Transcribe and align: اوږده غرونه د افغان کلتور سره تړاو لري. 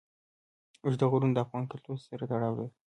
اوږده 0.83 1.05
غرونه 1.11 1.33
د 1.35 1.39
افغان 1.45 1.63
کلتور 1.71 1.97
سره 2.07 2.23
تړاو 2.31 2.53
لري. 2.59 2.71